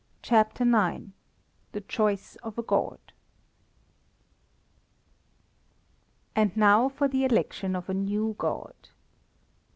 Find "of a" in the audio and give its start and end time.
2.37-2.63, 7.75-7.93